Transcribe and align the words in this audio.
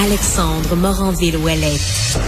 Alexandre 0.00 0.74
Moranville-Ouellette. 0.76 2.18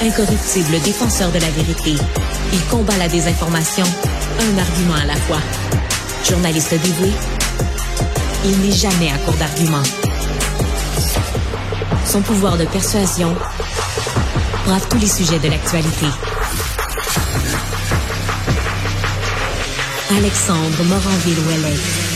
Incorruptible 0.00 0.80
défenseur 0.84 1.30
de 1.32 1.38
la 1.38 1.50
vérité, 1.50 1.96
il 2.52 2.64
combat 2.70 2.96
la 2.98 3.08
désinformation, 3.08 3.84
un 3.84 4.58
argument 4.58 4.94
à 4.94 5.06
la 5.06 5.16
fois. 5.16 5.40
Journaliste 6.28 6.74
dévoué, 6.82 7.12
il 8.44 8.58
n'est 8.60 8.72
jamais 8.72 9.10
à 9.10 9.18
court 9.18 9.34
d'arguments. 9.34 9.82
Son 12.06 12.22
pouvoir 12.22 12.56
de 12.56 12.64
persuasion 12.64 13.34
brave 14.68 14.86
tous 14.90 14.98
les 14.98 15.08
sujets 15.08 15.38
de 15.38 15.48
l'actualité. 15.48 16.06
Alexandre 20.10 20.84
Moranville-Ouellette. 20.84 22.07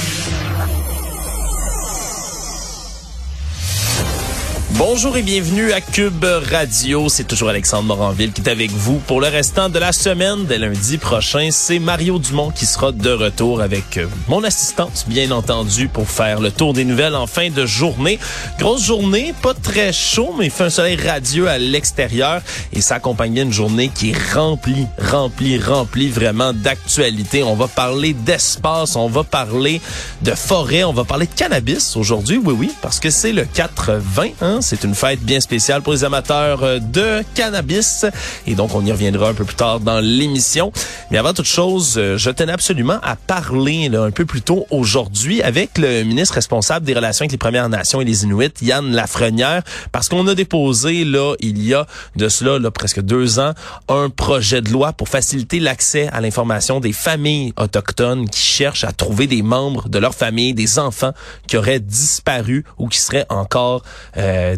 Bonjour 4.79 5.19
et 5.19 5.23
bienvenue 5.23 5.71
à 5.73 5.83
Cube 5.83 6.25
Radio. 6.51 7.11
C'est 7.11 7.25
toujours 7.25 7.51
Alexandre 7.51 7.95
Moranville 7.95 8.33
qui 8.33 8.41
est 8.41 8.49
avec 8.49 8.71
vous 8.71 8.97
pour 9.07 9.21
le 9.21 9.29
restant 9.29 9.69
de 9.69 9.79
la 9.79 9.93
semaine. 9.93 10.47
Dès 10.47 10.57
lundi 10.57 10.97
prochain, 10.97 11.49
c'est 11.51 11.79
Mario 11.79 12.19
Dumont 12.19 12.51
qui 12.51 12.65
sera 12.65 12.91
de 12.91 13.11
retour 13.11 13.61
avec 13.61 13.99
euh, 13.99 14.07
mon 14.29 14.43
assistante, 14.43 15.05
bien 15.09 15.31
entendu, 15.31 15.89
pour 15.89 16.09
faire 16.09 16.41
le 16.41 16.51
tour 16.51 16.73
des 16.73 16.87
nouvelles 16.87 17.15
en 17.15 17.27
fin 17.27 17.51
de 17.51 17.67
journée. 17.67 18.19
Grosse 18.59 18.85
journée, 18.85 19.35
pas 19.43 19.53
très 19.53 19.93
chaud, 19.93 20.35
mais 20.39 20.47
il 20.47 20.51
fait 20.51 20.65
un 20.65 20.71
soleil 20.71 20.97
radieux 20.97 21.49
à 21.49 21.59
l'extérieur 21.59 22.41
et 22.73 22.81
ça 22.81 22.95
accompagne 22.95 23.37
une 23.37 23.53
journée 23.53 23.91
qui 23.95 24.11
est 24.11 24.33
remplie, 24.33 24.87
remplie, 24.99 25.59
remplie 25.59 26.09
vraiment 26.09 26.55
d'actualité. 26.55 27.43
On 27.43 27.57
va 27.57 27.69
parler 27.69 28.15
d'espace, 28.15 28.97
on 28.97 29.09
va 29.09 29.23
parler 29.23 29.83
de 30.23 30.33
forêt, 30.33 30.83
on 30.83 30.95
va 30.95 31.05
parler 31.05 31.27
de 31.27 31.35
cannabis 31.35 31.95
aujourd'hui, 31.95 32.39
oui, 32.43 32.55
oui, 32.59 32.73
parce 32.81 33.01
que 33.01 33.11
c'est 33.11 33.33
le 33.33 33.45
4-20, 33.45 34.33
hein, 34.41 34.62
c'est 34.63 34.85
une 34.85 34.95
fête 34.95 35.21
bien 35.21 35.41
spéciale 35.41 35.83
pour 35.83 35.93
les 35.93 36.05
amateurs 36.05 36.63
euh, 36.63 36.79
de 36.79 37.23
cannabis. 37.35 38.07
Et 38.47 38.55
donc, 38.55 38.75
on 38.75 38.85
y 38.85 38.93
reviendra 38.93 39.29
un 39.29 39.35
peu 39.35 39.45
plus 39.45 39.57
tard 39.57 39.81
dans 39.81 40.01
l'émission. 40.01 40.73
Mais 41.11 41.19
avant 41.19 41.35
toute 41.35 41.47
chose, 41.47 41.95
euh, 41.97 42.17
je 42.17 42.31
tenais 42.31 42.53
absolument 42.53 42.99
à 43.03 43.17
parler 43.17 43.89
là, 43.89 44.03
un 44.05 44.11
peu 44.11 44.25
plus 44.25 44.43
tôt 44.43 44.67
aujourd'hui 44.71 45.43
avec 45.43 45.79
le 45.79 46.05
ministre 46.05 46.35
responsable 46.35 46.87
des 46.87 46.95
relations 46.95 47.25
avec 47.25 47.33
les 47.33 47.39
Premières 47.39 47.69
Nations 47.69 48.01
et 48.01 48.05
les 48.05 48.25
Inuits, 48.25 48.53
Yann 48.63 48.93
Lafrenière, 48.93 49.63
parce 49.91 50.09
qu'on 50.09 50.27
a 50.29 50.35
déposé, 50.35 51.05
là, 51.05 51.35
il 51.41 51.63
y 51.63 51.75
a 51.75 51.87
de 52.17 52.29
cela, 52.29 52.59
là, 52.59 52.71
presque 52.71 53.01
deux 53.01 53.39
ans, 53.39 53.53
un 53.89 54.09
projet 54.09 54.63
de 54.63 54.71
loi 54.71 54.93
pour 54.93 55.09
faciliter 55.09 55.61
l'accès 55.61 56.09
à 56.13 56.21
l'information 56.21 56.81
des 56.81 56.93
familles 56.93 57.53
autochtones 57.57 58.29
qui 58.29 58.41
cherchent 58.41 58.85
à 58.85 58.93
trouver 58.93 59.27
des 59.27 59.43
membres 59.43 59.89
de 59.89 59.99
leur 59.99 60.15
famille, 60.15 60.55
des 60.55 60.79
enfants 60.79 61.13
qui 61.47 61.57
auraient 61.57 61.81
disparu 61.81 62.65
ou 62.79 62.89
qui 62.89 62.99
seraient 62.99 63.27
encore 63.29 63.83
euh, 64.17 64.52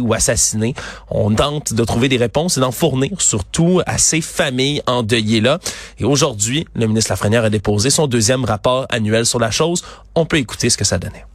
ou 0.00 0.14
assassinés. 0.14 0.74
On 1.10 1.34
tente 1.34 1.72
de 1.72 1.84
trouver 1.84 2.08
des 2.08 2.16
réponses 2.16 2.56
et 2.56 2.60
d'en 2.60 2.72
fournir 2.72 3.20
surtout 3.20 3.80
à 3.86 3.98
ces 3.98 4.20
familles 4.20 4.82
endeuillées-là. 4.86 5.58
Et 5.98 6.04
aujourd'hui, 6.04 6.66
le 6.74 6.86
ministre 6.86 7.12
Lafrenière 7.12 7.44
a 7.44 7.50
déposé 7.50 7.90
son 7.90 8.06
deuxième 8.06 8.44
rapport 8.44 8.86
annuel 8.90 9.26
sur 9.26 9.38
la 9.38 9.50
chose. 9.50 9.82
On 10.14 10.26
peut 10.26 10.38
écouter 10.38 10.70
ce 10.70 10.76
que 10.76 10.84
ça 10.84 10.98
donnait. 10.98 11.27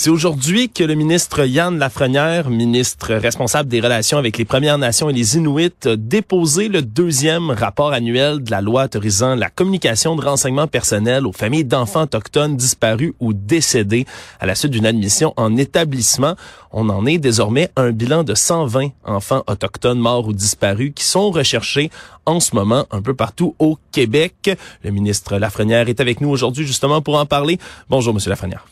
C'est 0.00 0.10
aujourd'hui 0.10 0.68
que 0.68 0.84
le 0.84 0.94
ministre 0.94 1.44
Yann 1.44 1.76
Lafrenière, 1.76 2.50
ministre 2.50 3.14
responsable 3.14 3.68
des 3.68 3.80
relations 3.80 4.16
avec 4.16 4.38
les 4.38 4.44
Premières 4.44 4.78
Nations 4.78 5.10
et 5.10 5.12
les 5.12 5.36
Inuits, 5.36 5.72
a 5.86 5.96
déposé 5.96 6.68
le 6.68 6.82
deuxième 6.82 7.50
rapport 7.50 7.92
annuel 7.92 8.44
de 8.44 8.52
la 8.52 8.60
loi 8.60 8.84
autorisant 8.84 9.34
la 9.34 9.50
communication 9.50 10.14
de 10.14 10.24
renseignements 10.24 10.68
personnels 10.68 11.26
aux 11.26 11.32
familles 11.32 11.64
d'enfants 11.64 12.02
autochtones 12.02 12.56
disparus 12.56 13.12
ou 13.18 13.32
décédés 13.32 14.06
à 14.38 14.46
la 14.46 14.54
suite 14.54 14.70
d'une 14.70 14.86
admission 14.86 15.34
en 15.36 15.56
établissement. 15.56 16.36
On 16.70 16.90
en 16.90 17.04
est 17.04 17.18
désormais 17.18 17.68
un 17.74 17.90
bilan 17.90 18.22
de 18.22 18.36
120 18.36 18.90
enfants 19.04 19.42
autochtones 19.48 19.98
morts 19.98 20.28
ou 20.28 20.32
disparus 20.32 20.92
qui 20.94 21.02
sont 21.02 21.32
recherchés 21.32 21.90
en 22.24 22.38
ce 22.38 22.54
moment 22.54 22.86
un 22.92 23.02
peu 23.02 23.14
partout 23.14 23.56
au 23.58 23.76
Québec. 23.90 24.56
Le 24.84 24.92
ministre 24.92 25.38
Lafrenière 25.38 25.88
est 25.88 26.00
avec 26.00 26.20
nous 26.20 26.28
aujourd'hui 26.28 26.64
justement 26.64 27.02
pour 27.02 27.18
en 27.18 27.26
parler. 27.26 27.58
Bonjour, 27.90 28.14
Monsieur 28.14 28.30
Lafrenière. 28.30 28.64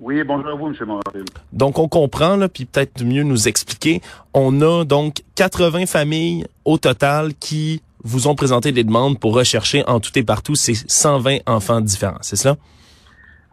Oui, 0.00 0.22
bonjour 0.24 0.50
à 0.50 0.54
vous, 0.54 0.66
M. 0.66 0.74
Moranville. 0.86 1.24
Donc, 1.52 1.78
on 1.78 1.88
comprend, 1.88 2.36
là, 2.36 2.48
puis 2.48 2.64
peut-être 2.64 3.04
mieux 3.04 3.22
nous 3.22 3.48
expliquer. 3.48 4.00
On 4.34 4.60
a 4.60 4.84
donc 4.84 5.22
80 5.36 5.86
familles 5.86 6.46
au 6.64 6.78
total 6.78 7.34
qui 7.34 7.80
vous 8.02 8.28
ont 8.28 8.34
présenté 8.34 8.72
des 8.72 8.84
demandes 8.84 9.18
pour 9.18 9.34
rechercher 9.34 9.82
en 9.86 10.00
tout 10.00 10.10
et 10.16 10.22
partout 10.22 10.54
ces 10.54 10.74
120 10.74 11.38
enfants 11.46 11.80
différents, 11.80 12.18
c'est 12.20 12.36
cela? 12.36 12.56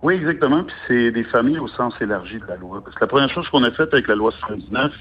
Oui, 0.04 0.16
exactement. 0.16 0.64
Puis 0.64 0.76
c'est 0.88 1.12
des 1.12 1.24
familles 1.24 1.60
au 1.60 1.68
sens 1.68 1.94
élargi 2.02 2.40
de 2.40 2.46
la 2.48 2.58
loi. 2.58 2.82
Parce 2.84 2.96
que 2.96 3.02
la 3.02 3.08
première 3.08 3.30
chose 3.30 3.48
qu'on 3.50 3.64
a 3.64 3.72
faite 3.72 3.94
avec 3.94 4.08
la 4.08 4.16
loi 4.16 4.32
79, 4.32 4.92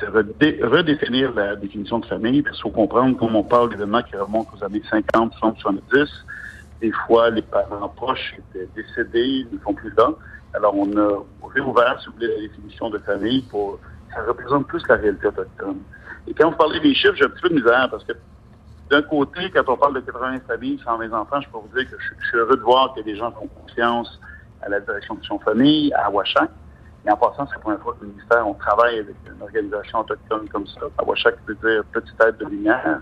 c'est 0.00 0.08
redé 0.08 0.58
redéfinir 0.62 1.34
la 1.34 1.54
définition 1.54 1.98
de 1.98 2.06
famille. 2.06 2.42
Parce 2.42 2.56
qu'il 2.56 2.62
faut 2.62 2.70
comprendre, 2.70 3.16
comme 3.18 3.36
on 3.36 3.44
parle 3.44 3.70
d'événements 3.70 4.02
qui 4.02 4.16
remontent 4.16 4.50
aux 4.58 4.64
années 4.64 4.82
50, 4.90 5.34
60, 5.34 5.58
70, 5.58 6.08
des 6.80 6.92
fois, 7.06 7.30
les 7.30 7.42
parents 7.42 7.88
proches 7.88 8.36
étaient 8.38 8.68
décédés, 8.74 9.44
ils 9.44 9.48
ne 9.52 9.58
sont 9.62 9.74
plus 9.74 9.92
là. 9.96 10.10
Alors, 10.54 10.74
on 10.76 10.96
a 10.96 11.24
réouvert, 11.54 12.00
si 12.00 12.06
vous 12.06 12.14
voulez, 12.14 12.28
la 12.28 12.40
définition 12.48 12.90
de 12.90 12.98
famille 12.98 13.42
pour... 13.42 13.78
Ça 14.14 14.22
représente 14.22 14.66
plus 14.66 14.82
la 14.88 14.96
réalité 14.96 15.26
autochtone. 15.26 15.80
Et 16.26 16.32
quand 16.32 16.50
vous 16.50 16.56
parlez 16.56 16.80
des 16.80 16.94
chiffres, 16.94 17.14
j'ai 17.14 17.24
un 17.24 17.28
petit 17.28 17.42
peu 17.42 17.50
de 17.50 17.54
misère 17.56 17.88
parce 17.90 18.04
que 18.04 18.12
d'un 18.90 19.02
côté, 19.02 19.50
quand 19.50 19.68
on 19.68 19.76
parle 19.76 19.94
de 19.94 20.00
80 20.00 20.40
familles, 20.46 20.80
120 20.82 21.12
enfants, 21.12 21.40
je 21.42 21.48
peux 21.50 21.58
vous 21.58 21.78
dire 21.78 21.90
que 21.90 21.96
je, 21.98 22.26
suis 22.26 22.36
heureux 22.38 22.56
de 22.56 22.62
voir 22.62 22.94
que 22.94 23.02
des 23.02 23.16
gens 23.16 23.30
font 23.32 23.46
confiance 23.48 24.18
à 24.62 24.68
la 24.70 24.80
direction 24.80 25.14
de 25.14 25.24
son 25.24 25.38
famille, 25.38 25.92
à 25.92 26.10
Washak. 26.10 26.50
Et 27.06 27.10
en 27.10 27.16
passant, 27.16 27.46
c'est 27.46 27.54
la 27.54 27.60
première 27.60 27.80
fois 27.80 27.94
que 27.94 28.04
le 28.04 28.12
ministère, 28.12 28.48
on 28.48 28.54
travaille 28.54 29.00
avec 29.00 29.14
une 29.26 29.42
organisation 29.42 30.00
autochtone 30.00 30.48
comme 30.48 30.66
ça. 30.66 30.80
Washak 31.06 31.36
veut 31.46 31.54
dire 31.56 31.84
petite 31.92 32.16
tête 32.16 32.38
de 32.38 32.46
lumière. 32.46 33.00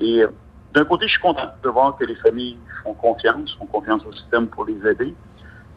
Et 0.00 0.24
d'un 0.72 0.84
côté, 0.84 1.06
je 1.06 1.12
suis 1.12 1.20
content 1.20 1.50
de 1.62 1.68
voir 1.68 1.96
que 1.96 2.04
les 2.04 2.16
familles 2.16 2.58
font 2.84 2.94
confiance, 2.94 3.56
font 3.58 3.66
confiance 3.66 4.04
au 4.06 4.12
système 4.12 4.46
pour 4.46 4.64
les 4.64 4.86
aider. 4.88 5.14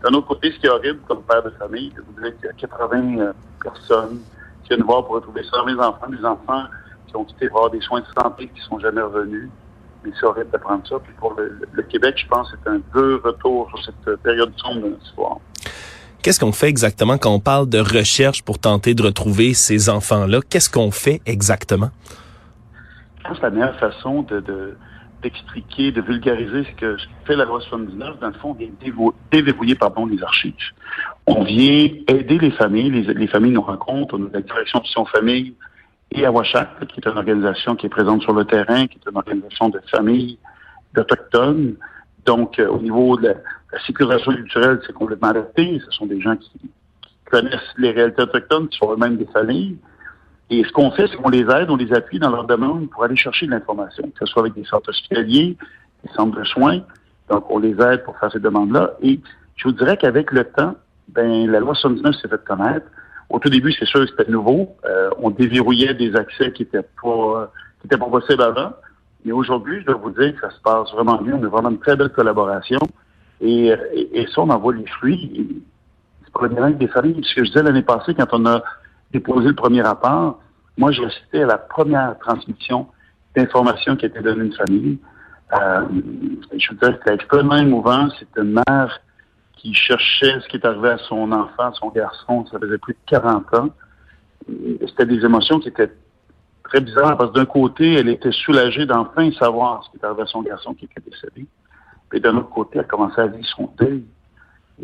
D'un 0.03 0.13
autre 0.13 0.27
côté, 0.27 0.51
ce 0.51 0.59
qui 0.59 0.65
est 0.65 0.69
horrible 0.69 0.99
comme 1.07 1.21
père 1.23 1.43
de 1.43 1.51
famille, 1.51 1.91
de 1.91 2.01
vous 2.01 2.21
dire 2.21 2.35
qu'il 2.37 2.45
y 2.45 2.49
a 2.49 2.53
80 2.53 3.19
euh, 3.19 3.33
personnes 3.61 4.19
qui 4.63 4.69
viennent 4.69 4.83
voir 4.83 5.05
pour 5.05 5.15
retrouver 5.15 5.43
ça 5.43 5.63
mes 5.65 5.73
enfants, 5.73 6.09
des 6.09 6.25
enfants 6.25 6.63
qui 7.07 7.15
ont 7.15 7.23
quitté 7.23 7.47
voir 7.47 7.69
des 7.69 7.81
soins 7.81 8.01
de 8.01 8.21
santé 8.21 8.49
qui 8.53 8.61
sont 8.61 8.79
jamais 8.79 9.01
revenus. 9.01 9.49
Mais 10.03 10.11
c'est 10.19 10.25
horrible 10.25 10.49
d'apprendre 10.49 10.81
ça. 10.87 10.95
Puis 11.03 11.13
pour 11.19 11.33
le, 11.35 11.59
le 11.71 11.83
Québec, 11.83 12.15
je 12.17 12.27
pense 12.27 12.51
que 12.51 12.57
c'est 12.63 12.69
un 12.69 12.79
peu 12.79 13.21
retour 13.23 13.69
sur 13.69 13.83
cette 13.85 14.15
période 14.21 14.51
sombre 14.57 14.81
de 14.81 14.89
notre 14.89 15.03
histoire. 15.03 15.37
Qu'est-ce 16.21 16.39
qu'on 16.39 16.51
fait 16.51 16.67
exactement 16.67 17.17
quand 17.17 17.31
on 17.31 17.39
parle 17.39 17.67
de 17.67 17.79
recherche 17.79 18.43
pour 18.43 18.59
tenter 18.59 18.93
de 18.93 19.01
retrouver 19.01 19.55
ces 19.55 19.89
enfants-là? 19.89 20.39
Qu'est-ce 20.47 20.69
qu'on 20.69 20.91
fait 20.91 21.19
exactement? 21.25 21.89
Je 23.19 23.27
pense 23.27 23.37
que 23.37 23.43
la 23.43 23.49
meilleure 23.49 23.79
façon 23.79 24.21
de, 24.23 24.39
de 24.39 24.77
d'expliquer, 25.21 25.91
de 25.91 26.01
vulgariser 26.01 26.63
ce 26.63 26.71
que, 26.75 26.97
fait 27.25 27.35
la 27.35 27.45
loi 27.45 27.61
79, 27.61 28.19
dans 28.19 28.27
le 28.27 28.33
fond, 28.33 28.53
vient 28.53 28.69
déverrouiller 29.31 29.75
pardon, 29.75 30.05
les 30.05 30.21
archives. 30.23 30.53
On 31.27 31.43
vient 31.43 31.87
aider 32.07 32.39
les 32.39 32.51
familles, 32.51 32.89
les, 32.89 33.27
familles 33.27 33.51
nous 33.51 33.61
rencontrent, 33.61 34.17
on 34.19 34.25
a 34.25 34.29
la 34.33 34.41
direction 34.41 34.81
son 34.85 35.05
famille 35.05 35.53
et 36.11 36.25
Awashak, 36.25 36.87
qui 36.87 36.99
est 36.99 37.05
une 37.05 37.17
organisation 37.17 37.75
qui 37.75 37.85
est 37.85 37.89
présente 37.89 38.21
sur 38.21 38.33
le 38.33 38.45
terrain, 38.45 38.87
qui 38.87 38.97
est 38.97 39.09
une 39.09 39.17
organisation 39.17 39.69
de 39.69 39.79
familles 39.89 40.37
d'Autochtones. 40.93 41.75
Donc, 42.25 42.59
euh, 42.59 42.67
au 42.67 42.79
niveau 42.79 43.17
de 43.17 43.27
la, 43.27 43.35
sécurisation 43.87 44.33
culturelle, 44.33 44.81
c'est 44.85 44.93
complètement 44.93 45.29
adapté. 45.29 45.79
Ce 45.85 45.91
sont 45.91 46.05
des 46.05 46.19
gens 46.19 46.35
qui 46.35 46.51
connaissent 47.31 47.73
les 47.77 47.91
réalités 47.91 48.23
autochtones, 48.23 48.67
qui 48.67 48.77
sont 48.77 48.91
eux-mêmes 48.91 49.15
des 49.15 49.27
familles. 49.27 49.77
Et 50.51 50.65
ce 50.65 50.71
qu'on 50.73 50.91
fait, 50.91 51.07
c'est 51.07 51.15
qu'on 51.15 51.29
les 51.29 51.49
aide, 51.49 51.69
on 51.69 51.77
les 51.77 51.93
appuie 51.93 52.19
dans 52.19 52.29
leur 52.29 52.43
demande 52.43 52.89
pour 52.89 53.05
aller 53.05 53.15
chercher 53.15 53.45
de 53.45 53.51
l'information, 53.51 54.03
que 54.03 54.19
ce 54.19 54.25
soit 54.25 54.41
avec 54.41 54.53
des 54.53 54.65
centres 54.65 54.89
hospitaliers, 54.89 55.55
des 56.03 56.11
centres 56.13 56.37
de 56.37 56.43
soins. 56.43 56.81
Donc, 57.29 57.49
on 57.49 57.57
les 57.57 57.71
aide 57.81 58.03
pour 58.03 58.19
faire 58.19 58.29
ces 58.33 58.41
demandes-là. 58.41 58.91
Et 59.01 59.21
je 59.55 59.69
vous 59.69 59.71
dirais 59.71 59.95
qu'avec 59.95 60.29
le 60.33 60.43
temps, 60.43 60.75
ben, 61.07 61.49
la 61.49 61.61
loi 61.61 61.73
79 61.73 62.15
s'est 62.15 62.27
fait 62.27 62.43
connaître. 62.43 62.85
Au 63.29 63.39
tout 63.39 63.49
début, 63.49 63.71
c'est 63.71 63.85
sûr 63.85 64.01
que 64.01 64.07
c'était 64.07 64.29
nouveau. 64.29 64.75
Euh, 64.83 65.09
on 65.19 65.29
déverrouillait 65.29 65.93
des 65.93 66.13
accès 66.17 66.51
qui 66.51 66.63
étaient 66.63 66.85
pas, 67.01 67.49
qui 67.79 67.87
étaient 67.87 67.97
pas 67.97 68.09
possibles 68.09 68.43
avant. 68.43 68.73
Mais 69.23 69.31
aujourd'hui, 69.31 69.79
je 69.79 69.85
dois 69.85 69.95
vous 69.95 70.09
dire 70.09 70.35
que 70.35 70.41
ça 70.41 70.49
se 70.49 70.59
passe 70.59 70.91
vraiment 70.91 71.21
bien. 71.21 71.39
On 71.41 71.43
a 71.45 71.47
vraiment 71.47 71.69
une 71.69 71.79
très 71.79 71.95
belle 71.95 72.09
collaboration. 72.09 72.79
Et, 73.39 73.73
et, 73.93 74.27
ça, 74.27 74.41
on 74.41 74.49
en 74.49 74.59
voit 74.59 74.73
les 74.73 74.85
fruits. 74.85 75.63
C'est 76.25 76.33
pas 76.33 76.47
le 76.47 76.73
des 76.73 76.87
familles. 76.89 77.23
Ce 77.23 77.35
que 77.35 77.45
je 77.45 77.51
disais 77.51 77.63
l'année 77.63 77.83
passée, 77.83 78.13
quand 78.13 78.27
on 78.33 78.45
a 78.45 78.61
déposé 79.11 79.49
le 79.49 79.55
premier 79.55 79.81
rapport, 79.81 80.39
moi, 80.77 80.91
je 80.91 81.03
assistais 81.03 81.43
à 81.43 81.47
la 81.47 81.57
première 81.57 82.17
transmission 82.19 82.87
d'informations 83.35 83.95
qui 83.95 84.05
a 84.05 84.07
été 84.07 84.21
donnée 84.21 84.41
à 84.41 84.45
une 84.45 84.53
famille. 84.53 84.99
Euh, 85.53 85.81
je 86.57 86.71
veux 86.71 86.77
dire, 86.77 86.97
c'était 86.97 87.15
extrêmement 87.15 87.57
émouvant. 87.57 88.09
C'était 88.17 88.41
une 88.41 88.61
mère 88.67 88.99
qui 89.57 89.73
cherchait 89.73 90.39
ce 90.39 90.47
qui 90.47 90.57
est 90.57 90.65
arrivé 90.65 90.89
à 90.89 90.97
son 90.97 91.31
enfant, 91.31 91.73
son 91.73 91.89
garçon. 91.89 92.45
Ça 92.51 92.57
faisait 92.59 92.77
plus 92.77 92.93
de 92.93 92.99
40 93.07 93.53
ans. 93.53 93.69
C'était 94.87 95.05
des 95.05 95.23
émotions 95.23 95.59
qui 95.59 95.67
étaient 95.67 95.91
très 96.63 96.81
bizarres 96.81 97.17
parce 97.17 97.31
que 97.31 97.35
d'un 97.35 97.45
côté, 97.45 97.93
elle 97.93 98.09
était 98.09 98.31
soulagée 98.31 98.85
d'enfin 98.85 99.31
savoir 99.33 99.83
ce 99.83 99.91
qui 99.91 99.97
est 99.97 100.05
arrivé 100.05 100.23
à 100.23 100.27
son 100.27 100.41
garçon 100.41 100.73
qui 100.73 100.85
était 100.85 101.01
décédé. 101.01 101.45
et 102.13 102.19
d'un 102.19 102.37
autre 102.37 102.49
côté, 102.49 102.79
elle 102.79 102.87
commençait 102.87 103.21
à 103.21 103.27
vivre 103.27 103.47
son 103.55 103.69
deuil. 103.77 104.03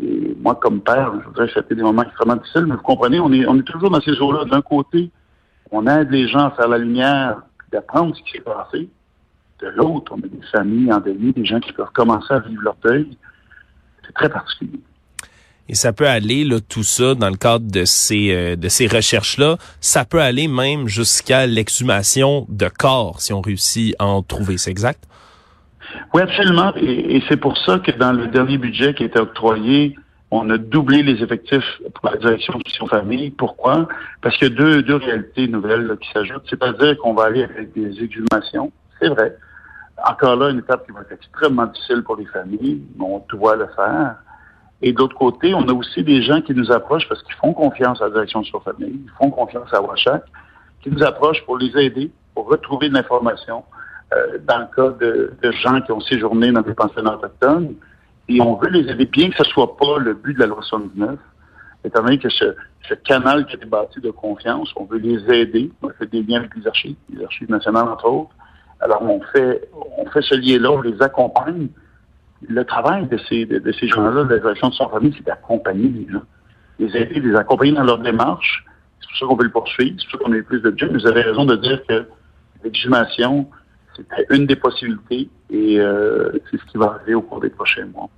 Et 0.02 0.36
moi, 0.40 0.54
comme 0.54 0.80
père, 0.80 1.12
je 1.20 1.26
voudrais 1.26 1.48
c'était 1.52 1.74
des 1.74 1.82
moments 1.82 2.02
extrêmement 2.02 2.36
difficiles, 2.36 2.66
mais 2.66 2.76
vous 2.76 2.82
comprenez, 2.82 3.18
on 3.20 3.32
est, 3.32 3.46
on 3.46 3.58
est 3.58 3.62
toujours 3.62 3.90
dans 3.90 4.00
ces 4.00 4.20
eaux-là. 4.20 4.44
D'un 4.44 4.62
côté, 4.62 5.10
on 5.70 5.86
aide 5.86 6.10
les 6.10 6.28
gens 6.28 6.46
à 6.46 6.50
faire 6.52 6.68
la 6.68 6.78
lumière, 6.78 7.42
d'apprendre 7.72 8.16
ce 8.16 8.22
qui 8.22 8.32
s'est 8.32 8.40
passé. 8.40 8.88
De 9.60 9.68
l'autre, 9.68 10.12
on 10.14 10.18
a 10.18 10.28
des 10.28 10.46
familles 10.52 10.92
endeuillées, 10.92 11.32
des 11.32 11.44
gens 11.44 11.60
qui 11.60 11.72
peuvent 11.72 11.90
commencer 11.92 12.32
à 12.32 12.38
vivre 12.40 12.62
leur 12.62 12.76
deuil. 12.82 13.08
C'est 14.06 14.14
très 14.14 14.28
particulier. 14.28 14.80
Et 15.68 15.74
ça 15.74 15.92
peut 15.92 16.08
aller, 16.08 16.44
là, 16.44 16.60
tout 16.60 16.82
ça, 16.82 17.14
dans 17.14 17.28
le 17.28 17.36
cadre 17.36 17.70
de 17.70 17.84
ces, 17.84 18.32
euh, 18.32 18.56
de 18.56 18.68
ces 18.68 18.86
recherches-là, 18.86 19.58
ça 19.80 20.06
peut 20.06 20.20
aller 20.20 20.48
même 20.48 20.88
jusqu'à 20.88 21.46
l'exhumation 21.46 22.46
de 22.48 22.68
corps, 22.68 23.20
si 23.20 23.34
on 23.34 23.42
réussit 23.42 23.94
à 23.98 24.06
en 24.06 24.22
trouver. 24.22 24.56
C'est 24.56 24.70
exact? 24.70 25.04
Oui, 26.14 26.22
absolument. 26.22 26.72
Et, 26.76 27.22
c'est 27.28 27.36
pour 27.36 27.56
ça 27.58 27.78
que 27.78 27.90
dans 27.92 28.12
le 28.12 28.28
dernier 28.28 28.58
budget 28.58 28.94
qui 28.94 29.04
a 29.04 29.06
été 29.06 29.18
octroyé, 29.18 29.96
on 30.30 30.50
a 30.50 30.58
doublé 30.58 31.02
les 31.02 31.22
effectifs 31.22 31.80
pour 31.94 32.10
la 32.10 32.16
direction 32.16 32.52
de 32.54 32.62
Mission 32.66 32.86
Famille. 32.86 33.30
Pourquoi? 33.30 33.88
Parce 34.20 34.36
qu'il 34.36 34.48
y 34.48 34.52
a 34.52 34.54
deux, 34.54 34.82
deux 34.82 34.96
réalités 34.96 35.48
nouvelles 35.48 35.96
qui 36.00 36.10
s'ajoutent. 36.12 36.44
C'est-à-dire 36.48 36.98
qu'on 36.98 37.14
va 37.14 37.24
aller 37.24 37.44
avec 37.44 37.72
des 37.72 38.02
exhumations. 38.02 38.70
C'est 39.00 39.08
vrai. 39.08 39.36
Encore 40.06 40.36
là, 40.36 40.50
une 40.50 40.58
étape 40.58 40.86
qui 40.86 40.92
va 40.92 41.00
être 41.00 41.12
extrêmement 41.12 41.66
difficile 41.66 42.02
pour 42.02 42.16
les 42.16 42.26
familles, 42.26 42.82
mais 42.96 43.04
on 43.04 43.24
doit 43.30 43.56
le 43.56 43.66
faire. 43.74 44.16
Et 44.80 44.92
d'autre 44.92 45.16
côté, 45.16 45.54
on 45.54 45.66
a 45.68 45.72
aussi 45.72 46.04
des 46.04 46.22
gens 46.22 46.40
qui 46.40 46.54
nous 46.54 46.70
approchent 46.70 47.08
parce 47.08 47.22
qu'ils 47.24 47.34
font 47.34 47.52
confiance 47.52 48.00
à 48.00 48.04
la 48.04 48.10
direction 48.10 48.42
de 48.42 48.46
sur 48.46 48.62
famille, 48.62 49.00
ils 49.04 49.10
font 49.18 49.30
confiance 49.30 49.72
à 49.74 49.82
Wachak, 49.82 50.22
qui 50.82 50.90
nous 50.90 51.02
approchent 51.02 51.44
pour 51.44 51.58
les 51.58 51.76
aider, 51.76 52.12
pour 52.34 52.48
retrouver 52.48 52.88
de 52.88 52.94
l'information 52.94 53.64
euh, 54.12 54.38
dans 54.46 54.58
le 54.60 54.66
cas 54.74 54.96
de, 54.98 55.52
gens 55.62 55.80
qui 55.80 55.92
ont 55.92 56.00
séjourné 56.00 56.50
dans 56.52 56.62
des 56.62 56.74
pensionnats 56.74 57.14
autochtones. 57.14 57.74
Et 58.28 58.40
on 58.40 58.56
veut 58.56 58.68
les 58.68 58.90
aider, 58.90 59.06
bien 59.06 59.30
que 59.30 59.36
ce 59.36 59.44
soit 59.44 59.76
pas 59.76 59.98
le 59.98 60.14
but 60.14 60.34
de 60.34 60.40
la 60.40 60.46
loi 60.46 60.60
79, 60.62 61.18
étant 61.84 62.02
donné 62.02 62.18
que 62.18 62.28
ce, 62.28 62.44
canal 63.04 63.46
qui 63.46 63.52
a 63.52 63.56
été 63.56 63.66
bâti 63.66 64.00
de 64.00 64.10
confiance, 64.10 64.72
on 64.76 64.84
veut 64.84 64.98
les 64.98 65.22
aider. 65.34 65.70
On 65.82 65.90
fait 65.90 66.06
des 66.06 66.22
liens 66.22 66.40
avec 66.40 66.54
les 66.56 66.66
archives, 66.66 66.96
les 67.14 67.22
archives 67.24 67.50
nationales 67.50 67.88
entre 67.88 68.06
autres. 68.06 68.30
Alors 68.80 69.02
on 69.02 69.20
fait, 69.32 69.68
on 69.98 70.06
fait 70.06 70.22
ce 70.22 70.34
lien-là, 70.36 70.70
on 70.70 70.80
les 70.80 71.00
accompagne 71.02 71.68
le 72.46 72.64
travail 72.64 73.06
de 73.08 73.18
ces, 73.28 73.46
de, 73.46 73.72
ces 73.72 73.88
gens-là, 73.88 74.24
de 74.24 74.28
la 74.28 74.38
direction 74.38 74.68
de 74.68 74.74
son 74.74 74.88
famille, 74.88 75.12
c'est 75.16 75.24
d'accompagner 75.24 75.88
les 75.88 76.12
gens. 76.12 76.22
Les 76.78 76.96
aider, 76.96 77.20
les 77.20 77.34
accompagner 77.34 77.72
dans 77.72 77.84
leur 77.84 77.98
démarche. 77.98 78.64
C'est 79.00 79.08
pour 79.08 79.18
ça 79.18 79.26
qu'on 79.26 79.36
veut 79.36 79.44
le 79.44 79.50
poursuivre. 79.50 79.96
C'est 79.98 80.08
pour 80.10 80.20
ça 80.20 80.24
qu'on 80.24 80.32
a 80.32 80.36
eu 80.36 80.44
plus 80.44 80.60
de 80.60 80.70
budget. 80.70 80.86
Vous 80.86 81.06
avez 81.06 81.22
raison 81.22 81.44
de 81.44 81.56
dire 81.56 81.82
que 81.88 82.06
l'exhumation, 82.62 83.48
c'était 83.98 84.26
une 84.30 84.46
des 84.46 84.56
possibilités 84.56 85.28
et 85.50 85.80
euh, 85.80 86.30
c'est 86.50 86.58
ce 86.58 86.64
qui 86.66 86.78
va 86.78 86.86
arriver 86.86 87.14
au 87.14 87.22
cours 87.22 87.40
des 87.40 87.50
prochains 87.50 87.86
mois. 87.86 88.08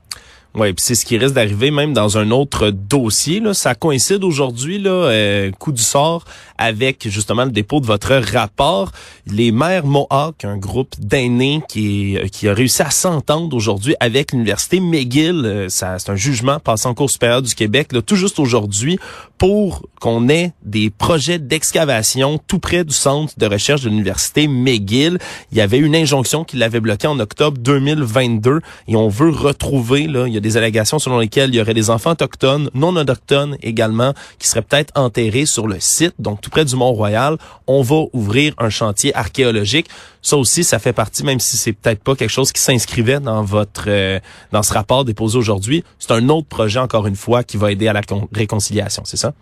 Oui, 0.53 0.73
puis 0.73 0.85
c'est 0.85 0.97
ce 0.97 1.05
qui 1.07 1.17
risque 1.17 1.35
d'arriver 1.35 1.71
même 1.71 1.93
dans 1.93 2.19
un 2.19 2.33
autre 2.33 2.71
dossier. 2.71 3.39
Là. 3.39 3.55
Ça 3.55 3.77
coïncide 3.77 4.25
aujourd'hui, 4.25 4.83
euh, 4.85 5.53
coup 5.53 5.71
du 5.71 5.83
sort, 5.83 6.25
avec 6.59 7.09
justement 7.09 7.45
le 7.45 7.53
dépôt 7.53 7.79
de 7.79 7.87
votre 7.87 8.17
rapport. 8.17 8.91
Les 9.29 9.53
maires 9.53 9.87
Mohawk, 9.87 10.45
un 10.45 10.57
groupe 10.57 10.97
d'aînés 10.99 11.63
qui, 11.69 12.17
est, 12.17 12.31
qui 12.31 12.49
a 12.49 12.55
réussi 12.55 12.83
à 12.83 12.91
s'entendre 12.91 13.57
aujourd'hui 13.57 13.95
avec 14.01 14.33
l'université 14.33 14.81
McGill. 14.81 15.43
Euh, 15.45 15.67
c'est 15.69 16.11
un 16.11 16.17
jugement 16.17 16.59
passé 16.59 16.89
en 16.89 16.95
cours 16.95 17.11
supérieur 17.11 17.43
du 17.43 17.55
Québec, 17.55 17.93
là, 17.93 18.03
tout 18.03 18.17
juste 18.17 18.41
aujourd'hui, 18.41 18.99
pour 19.39 19.87
qu'on 20.01 20.29
ait 20.29 20.53
des 20.65 20.91
projets 20.91 21.39
d'excavation 21.39 22.41
tout 22.49 22.59
près 22.59 22.85
du 22.85 22.93
centre 22.93 23.35
de 23.39 23.47
recherche 23.47 23.83
de 23.83 23.89
l'université 23.89 24.49
McGill. 24.49 25.19
Il 25.53 25.59
y 25.59 25.61
avait 25.61 25.79
une 25.79 25.95
injonction 25.95 26.43
qui 26.43 26.57
l'avait 26.57 26.81
bloqué 26.81 27.07
en 27.07 27.21
octobre 27.21 27.57
2022 27.59 28.61
et 28.89 28.97
on 28.97 29.09
veut 29.09 29.31
retrouver 29.31 30.09
là, 30.09 30.27
des 30.41 30.57
allégations 30.57 30.99
selon 30.99 31.19
lesquelles 31.19 31.51
il 31.51 31.57
y 31.57 31.61
aurait 31.61 31.75
des 31.75 31.91
enfants 31.91 32.13
autochtones, 32.13 32.71
non 32.75 32.97
autochtones 32.97 33.57
également, 33.63 34.15
qui 34.39 34.49
seraient 34.49 34.63
peut-être 34.63 34.93
enterrés 34.99 35.47
sur 35.47 35.67
le 35.67 35.81
site, 35.81 36.15
donc 36.19 36.41
tout 36.41 36.51
près 36.51 36.65
du 36.65 36.77
Mont-Royal. 36.77 37.37
On 37.67 37.83
va 37.83 38.05
ouvrir 38.13 38.55
un 38.59 38.71
chantier 38.71 39.15
archéologique. 39.17 39.89
Ça 40.23 40.37
aussi, 40.37 40.65
ça 40.65 40.79
fait 40.79 40.93
partie, 40.93 41.25
même 41.25 41.41
si 41.41 41.57
c'est 41.57 41.73
peut-être 41.73 42.03
pas 42.03 42.15
quelque 42.15 42.31
chose 42.31 42.53
qui 42.53 42.61
s'inscrivait 42.61 43.21
dans 43.21 43.43
votre 43.43 43.85
euh, 43.89 44.19
dans 44.53 44.63
ce 44.63 44.75
rapport 44.75 45.05
déposé 45.05 45.39
aujourd'hui. 45.39 45.85
C'est 45.99 46.13
un 46.13 46.29
autre 46.29 46.49
projet, 46.49 46.79
encore 46.79 47.07
une 47.07 47.17
fois, 47.17 47.43
qui 47.43 47.57
va 47.57 47.73
aider 47.73 47.89
à 47.89 47.93
la 47.93 48.03
réconciliation, 48.33 49.03
c'est 49.05 49.17
ça? 49.17 49.33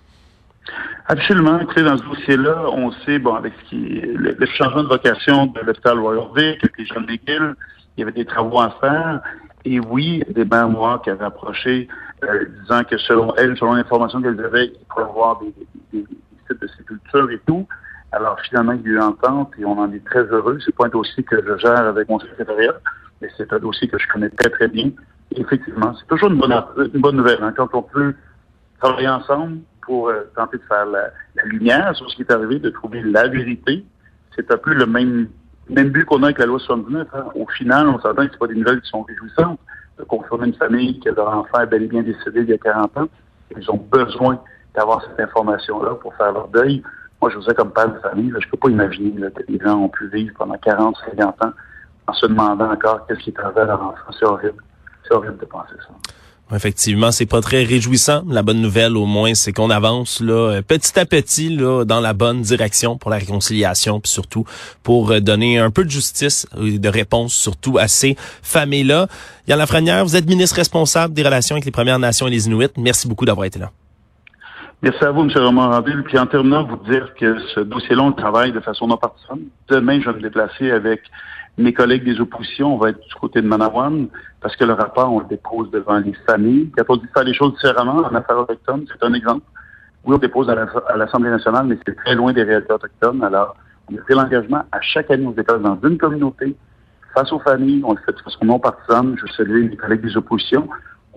Absolument. 1.07 1.59
Écoutez, 1.61 1.83
dans 1.83 1.97
ce 1.97 2.05
dossier-là, 2.05 2.67
on 2.71 2.93
sait, 3.05 3.19
bon, 3.19 3.35
avec 3.35 3.55
ce 3.65 3.71
qui, 3.71 3.79
le, 3.79 4.37
changement 4.59 4.83
de 4.83 4.89
vocation 4.89 5.47
de 5.47 5.61
l'hôpital 5.61 5.99
Royal 5.99 6.27
Vic, 6.37 6.59
avec 6.63 6.79
les 6.79 6.87
jeunes 6.87 7.07
il 7.09 8.01
y 8.01 8.03
avait 8.03 8.13
des 8.13 8.27
travaux 8.27 8.61
à 8.61 8.77
faire. 8.81 9.21
Et 9.65 9.81
oui, 9.81 10.23
des 10.29 10.45
mémoires 10.45 11.03
qui 11.03 11.11
avaient 11.11 11.25
approché, 11.25 11.89
euh, 12.25 12.45
disant 12.63 12.85
que 12.85 12.99
selon 12.99 13.35
elles, 13.37 13.57
selon 13.57 13.75
l'information 13.75 14.23
qu'elles 14.23 14.41
avaient, 14.45 14.67
il 14.67 14.87
pourrait 14.89 15.05
y 15.05 15.09
avoir 15.09 15.41
des, 15.41 16.05
sites 16.47 16.61
de 16.61 16.67
sépulture 16.69 17.31
et 17.31 17.41
tout. 17.47 17.67
Alors 18.13 18.41
finalement, 18.41 18.73
il 18.73 18.83
y 18.83 18.87
a 18.87 18.89
eu 18.89 19.01
entente 19.01 19.53
et 19.59 19.65
on 19.65 19.79
en 19.79 19.93
est 19.93 20.05
très 20.05 20.23
heureux. 20.25 20.59
C'est 20.65 20.75
pas 20.75 20.87
un 20.87 20.91
dossier 20.91 21.23
que 21.23 21.37
je 21.45 21.59
gère 21.59 21.87
avec 21.87 22.09
mon 22.09 22.19
secrétariat, 22.19 22.75
mais 23.21 23.29
c'est 23.37 23.53
un 23.53 23.59
dossier 23.59 23.89
que 23.89 23.99
je 23.99 24.09
connais 24.09 24.31
très 24.31 24.51
très 24.51 24.69
bien. 24.69 24.91
Effectivement, 25.33 25.95
c'est 25.95 26.07
toujours 26.07 26.31
une 26.31 26.39
bonne, 26.39 26.65
une 26.95 27.01
bonne 27.01 27.17
nouvelle 27.17 27.43
hein, 27.43 27.53
quand 27.55 27.69
on 27.75 27.83
peut 27.83 28.15
travailler 28.81 29.09
ensemble 29.09 29.59
pour 29.83 30.09
euh, 30.09 30.31
tenter 30.35 30.57
de 30.57 30.63
faire 30.63 30.87
la, 30.87 31.11
la, 31.37 31.45
lumière 31.45 31.95
sur 31.97 32.11
ce 32.11 32.17
qui 32.17 32.23
est 32.23 32.31
arrivé, 32.31 32.59
de 32.59 32.71
trouver 32.71 33.03
la 33.03 33.29
vérité. 33.29 33.85
C'est 34.35 34.51
un 34.51 34.57
peu 34.57 34.73
le 34.73 34.87
même 34.87 35.29
même 35.69 35.91
but 35.91 36.05
qu'on 36.05 36.23
a 36.23 36.27
avec 36.27 36.39
la 36.39 36.47
loi 36.47 36.59
79. 36.59 37.09
Hein. 37.13 37.25
Au 37.35 37.47
final, 37.47 37.89
on 37.89 37.99
s'entend 38.01 38.27
que 38.27 38.33
c'est 38.33 38.39
pas 38.39 38.47
des 38.47 38.55
nouvelles 38.55 38.81
qui 38.81 38.89
sont 38.89 39.03
réjouissantes. 39.03 39.59
Confirmer 40.07 40.49
une 40.49 40.55
famille 40.55 41.01
que 41.01 41.11
leur 41.11 41.29
enfant 41.29 41.61
est 41.61 41.67
bel 41.67 41.83
et 41.83 41.87
bien 41.89 42.03
décédé 42.03 42.43
il 42.43 42.49
y 42.49 42.53
a 42.53 42.59
40 42.59 42.97
ans. 42.97 43.09
Ils 43.57 43.71
ont 43.71 43.77
besoin 43.91 44.41
d'avoir 44.75 45.03
cette 45.03 45.19
information-là 45.19 45.95
pour 45.97 46.15
faire 46.15 46.33
leur 46.33 46.49
deuil. 46.49 46.83
Moi, 47.21 47.31
je 47.31 47.37
vous 47.37 47.43
sais 47.43 47.55
comme 47.55 47.73
père 47.73 47.93
de 47.93 47.99
famille, 47.99 48.33
je 48.39 48.49
peux 48.49 48.57
pas 48.57 48.69
imaginer 48.69 49.11
que 49.11 49.43
les 49.49 49.59
gens 49.59 49.77
ont 49.77 49.89
pu 49.89 50.09
vivre 50.09 50.33
pendant 50.39 50.57
40, 50.57 50.97
50 51.11 51.45
ans 51.45 51.53
en 52.07 52.13
se 52.13 52.27
demandant 52.27 52.71
encore 52.71 53.07
qu'est-ce 53.07 53.21
qui 53.21 53.31
est 53.31 53.41
à 53.41 53.65
leur 53.65 53.83
enfant. 53.83 54.13
C'est 54.19 54.25
horrible. 54.25 54.63
C'est 55.03 55.15
horrible 55.15 55.39
de 55.39 55.45
penser 55.47 55.75
ça. 55.81 55.95
Effectivement, 56.55 57.11
c'est 57.11 57.27
pas 57.27 57.43
très 57.43 57.63
réjouissant. 57.63 58.23
La 58.27 58.43
bonne 58.43 58.63
nouvelle, 58.63 58.97
au 58.97 59.05
moins, 59.05 59.35
c'est 59.35 59.53
qu'on 59.53 59.69
avance 59.69 60.21
là 60.21 60.33
euh, 60.33 60.63
petit 60.63 60.99
à 60.99 61.05
petit 61.05 61.51
là 61.51 61.85
dans 61.85 62.01
la 62.01 62.15
bonne 62.15 62.41
direction 62.41 62.97
pour 62.97 63.11
la 63.11 63.19
réconciliation, 63.19 64.01
puis 64.01 64.11
surtout 64.11 64.45
pour 64.83 65.11
euh, 65.11 65.21
donner 65.21 65.59
un 65.59 65.71
peu 65.71 65.85
de 65.85 65.91
justice 65.91 66.47
et 66.59 66.79
de 66.79 66.89
réponse 66.89 67.35
surtout 67.35 67.77
à 67.77 67.87
ces 67.87 68.17
familles-là. 68.43 69.09
Yann 69.47 69.59
Lafrenière, 69.59 70.05
vous 70.05 70.17
êtes 70.17 70.27
ministre 70.27 70.57
responsable 70.57 71.13
des 71.13 71.23
relations 71.23 71.55
avec 71.55 71.67
les 71.67 71.71
Premières 71.71 71.99
Nations 71.99 72.27
et 72.27 72.31
les 72.31 72.47
Inuits. 72.47 72.69
Merci 72.79 73.09
beaucoup 73.09 73.27
d'avoir 73.27 73.45
été 73.45 73.59
là. 73.59 73.71
Merci 74.81 75.05
à 75.05 75.11
vous, 75.11 75.23
M. 75.23 75.31
Roman 75.35 75.69
Randil. 75.69 76.03
Puis 76.05 76.19
en 76.19 76.27
terminant, 76.27 76.65
vous 76.65 76.79
dire 76.91 77.13
que 77.19 77.37
ce 77.55 77.61
dossier-là, 77.61 78.03
on 78.05 78.13
travaille 78.13 78.53
de 78.53 78.61
façon 78.61 78.87
non 78.87 78.97
partisane. 78.97 79.41
Demain, 79.69 80.01
je 80.01 80.09
vais 80.09 80.17
me 80.17 80.23
déplacer 80.23 80.71
avec 80.71 81.03
mes 81.59 81.73
collègues 81.73 82.05
des 82.05 82.21
oppositions, 82.21 82.75
on 82.75 82.79
va 82.79 82.91
être 82.91 83.01
du 83.01 83.15
côté 83.15 83.43
de 83.43 83.47
Manawan, 83.47 84.09
parce 84.41 84.55
que 84.57 84.65
le 84.65 84.75
rapport, 84.75 85.13
on 85.13 85.21
le 85.21 85.27
dépose 85.27 85.71
devant 85.71 85.99
les 85.99 86.15
familles. 86.27 86.71
Quand 86.77 86.85
on 86.89 86.97
dit 86.97 87.07
faire 87.13 87.25
les 87.25 87.35
choses 87.35 87.55
différemment 87.55 87.97
en 87.97 88.15
affaires 88.15 88.39
autochtones, 88.39 88.85
c'est 88.89 89.05
un 89.05 89.13
exemple. 89.13 89.45
Oui, 90.05 90.15
on 90.15 90.19
dépose 90.19 90.49
à 90.49 90.97
l'Assemblée 90.97 91.31
nationale, 91.31 91.67
mais 91.67 91.79
c'est 91.85 91.97
très 91.97 92.15
loin 92.15 92.33
des 92.33 92.45
réalités 92.45 92.73
autochtones. 92.73 93.23
Alors, 93.25 93.57
on 93.91 93.97
a 93.97 94.01
pris 94.03 94.15
l'engagement 94.15 94.63
à 94.71 94.81
chaque 94.81 95.11
année, 95.11 95.27
on 95.27 95.33
se 95.33 95.37
déplace 95.37 95.61
dans 95.61 95.79
une 95.83 95.99
communauté, 95.99 96.57
face 97.15 97.33
aux 97.33 97.41
familles, 97.41 97.83
on 97.85 97.93
le 97.93 97.99
fait 98.07 98.13
de 98.13 98.21
façon 98.21 98.45
non 98.45 98.61
partisane. 98.61 99.17
Je 99.19 99.33
salue 99.33 99.69
mes 99.71 99.77
collègues 99.77 100.03
des 100.03 100.17
oppositions. 100.17 100.69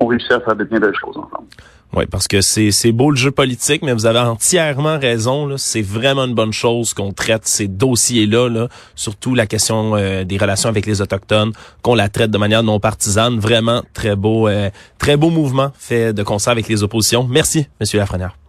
On 0.02 0.08
réussit 0.08 0.32
à 0.32 0.42
faire 0.42 0.56
choses 0.94 1.16
ensemble. 1.16 1.48
Oui, 1.94 2.06
parce 2.10 2.28
que 2.28 2.40
c'est 2.40 2.72
c'est 2.72 2.94
beau 2.94 3.12
le 3.12 3.18
jeu 3.18 3.32
politique, 3.32 3.82
mais 3.84 3.92
vous 3.92 4.06
avez 4.06 4.20
entièrement 4.20 4.98
raison. 4.98 5.58
C'est 5.58 5.82
vraiment 5.82 6.24
une 6.24 6.34
bonne 6.34 6.54
chose 6.54 6.94
qu'on 6.94 7.12
traite 7.12 7.46
ces 7.46 7.68
dossiers-là, 7.68 8.50
là, 8.50 8.68
surtout 8.96 9.36
la 9.36 9.46
question 9.46 9.96
euh, 9.96 10.24
des 10.24 10.38
relations 10.38 10.70
avec 10.70 10.86
les 10.86 11.02
autochtones, 11.02 11.52
qu'on 11.82 11.96
la 11.96 12.08
traite 12.08 12.32
de 12.32 12.38
manière 12.38 12.64
non 12.64 12.80
partisane. 12.80 13.40
Vraiment 13.40 13.84
très 13.94 14.16
beau, 14.16 14.48
euh, 14.48 14.70
très 15.00 15.18
beau 15.18 15.30
mouvement 15.30 15.72
fait 15.78 16.14
de 16.14 16.24
concert 16.24 16.52
avec 16.52 16.70
les 16.70 16.82
oppositions. 16.82 17.28
Merci, 17.30 17.68
Monsieur 17.82 18.00
Lafrenière. 18.00 18.38